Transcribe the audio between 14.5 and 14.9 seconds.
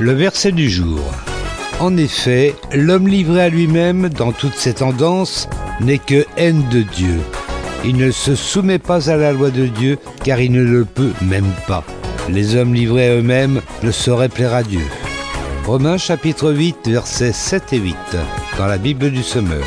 à Dieu.